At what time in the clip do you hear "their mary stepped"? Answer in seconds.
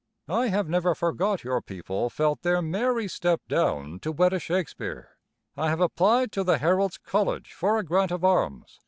2.41-3.49